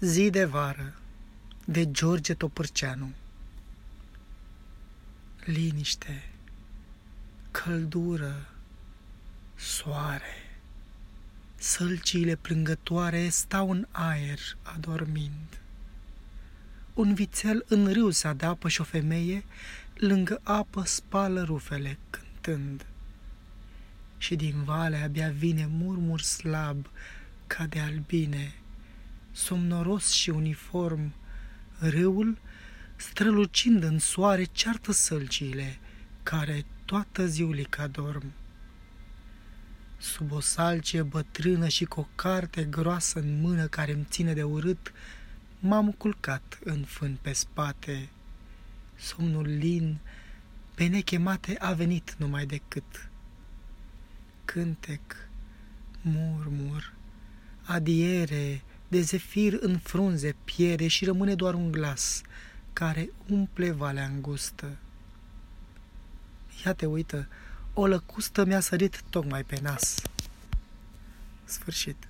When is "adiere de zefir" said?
57.62-59.58